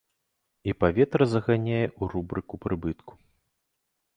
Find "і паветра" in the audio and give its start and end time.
0.71-1.27